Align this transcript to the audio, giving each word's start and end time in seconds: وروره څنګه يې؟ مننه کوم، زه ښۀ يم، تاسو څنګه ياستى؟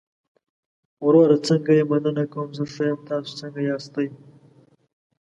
وروره 1.05 1.37
څنګه 1.47 1.71
يې؟ 1.77 1.83
مننه 1.91 2.25
کوم، 2.33 2.49
زه 2.57 2.63
ښۀ 2.73 2.85
يم، 2.89 2.99
تاسو 3.09 3.29
څنګه 3.39 3.59
ياستى؟ 3.69 4.07